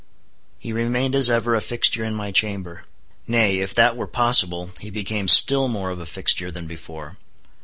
[0.57, 2.85] He remained as ever, a fixture in my chamber.
[3.27, 7.17] Nay—if that were possible—he became still more of a fixture than before.